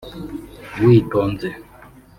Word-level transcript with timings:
witonze 0.81 1.47